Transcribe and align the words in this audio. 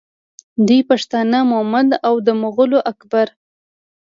دوی 0.67 0.81
پښتانه 0.89 1.39
مومند 1.51 1.91
او 2.07 2.15
د 2.25 2.27
مغول 2.41 2.71
اکبر 2.91 3.27